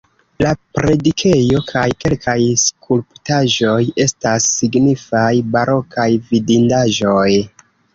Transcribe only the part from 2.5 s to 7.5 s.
skulptaĵoj estas signifaj barokaj vidindaĵoj.